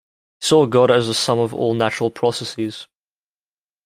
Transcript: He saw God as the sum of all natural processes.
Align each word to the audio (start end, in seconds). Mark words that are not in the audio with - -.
He 0.39 0.47
saw 0.47 0.65
God 0.65 0.89
as 0.89 1.05
the 1.05 1.13
sum 1.13 1.37
of 1.37 1.53
all 1.53 1.75
natural 1.75 2.09
processes. 2.09 2.87